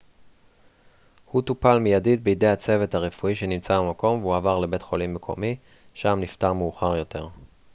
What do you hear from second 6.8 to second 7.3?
יותר